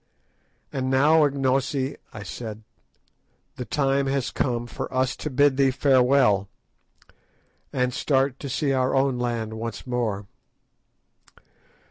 "And 0.73 0.89
now, 0.89 1.25
Ignosi," 1.25 1.95
I 2.11 2.23
said, 2.23 2.63
"the 3.57 3.65
time 3.65 4.07
has 4.07 4.31
come 4.31 4.65
for 4.65 4.91
us 4.91 5.15
to 5.17 5.29
bid 5.29 5.57
thee 5.57 5.69
farewell, 5.69 6.49
and 7.71 7.93
start 7.93 8.39
to 8.39 8.49
see 8.49 8.73
our 8.73 8.95
own 8.95 9.19
land 9.19 9.53
once 9.59 9.85
more. 9.85 10.25